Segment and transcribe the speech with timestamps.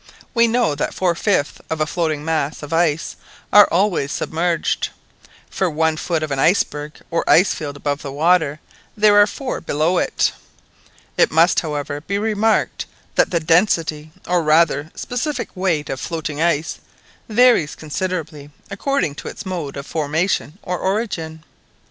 [0.33, 3.17] We know that four fifths of a floating mass of ice
[3.53, 4.89] are always submerged.
[5.47, 8.59] For one foot of an iceberg or ice field above the water,
[8.97, 10.31] there are four below it.
[11.19, 16.79] It must, however, be remarked that the density, or rather specific weight of floating ice,
[17.29, 21.43] varies considerably according to its mode of formation or origin.